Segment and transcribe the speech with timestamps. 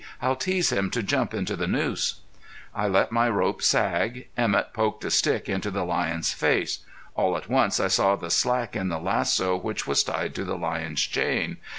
[0.19, 2.21] "I'll tease him to jump into the noose."
[2.73, 4.29] I let my rope sag.
[4.35, 6.79] Emett poked a stick into the lion's face.
[7.13, 10.57] All at once I saw the slack in the lasso which was tied to the
[10.57, 11.57] lion's chain.